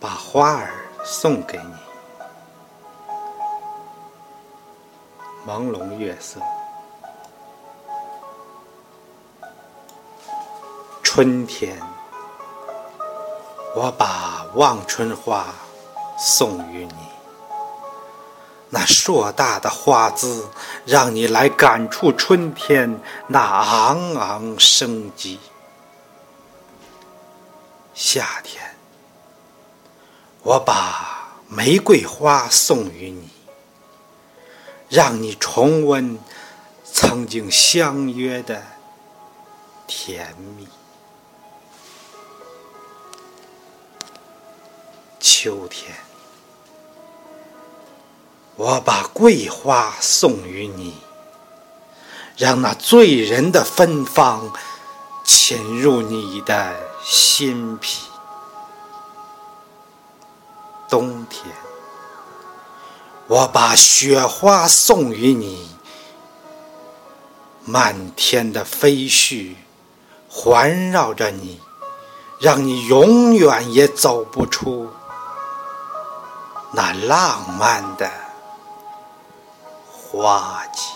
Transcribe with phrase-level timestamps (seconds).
[0.00, 0.72] 把花儿
[1.04, 1.74] 送给你。
[5.46, 6.40] 朦胧月色，
[11.02, 11.78] 春天，
[13.76, 15.46] 我把望春花
[16.18, 16.94] 送与你。
[18.70, 20.48] 那硕大的花姿，
[20.86, 25.38] 让你来感触春天那昂昂生机。
[27.92, 28.62] 夏天，
[30.42, 33.28] 我把玫瑰花送与你，
[34.88, 36.18] 让你重温
[36.84, 38.62] 曾经相约的
[39.86, 40.66] 甜蜜。
[45.20, 45.94] 秋天。
[48.56, 50.94] 我把桂花送与你，
[52.36, 54.52] 让那醉人的芬芳
[55.24, 58.09] 侵入你的心脾。
[60.90, 61.46] 冬天，
[63.28, 65.70] 我把雪花送与你，
[67.64, 69.54] 漫天的飞絮
[70.28, 71.60] 环绕着你，
[72.40, 74.90] 让你永远也走不出
[76.72, 78.10] 那浪漫的。
[79.86, 80.89] 花季。